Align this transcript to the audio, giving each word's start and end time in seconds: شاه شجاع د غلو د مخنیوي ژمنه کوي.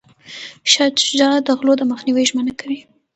شاه 0.71 0.93
شجاع 1.05 1.35
د 1.47 1.49
غلو 1.59 1.73
د 1.77 1.81
مخنیوي 1.91 2.23
ژمنه 2.29 2.53
کوي. 2.59 2.79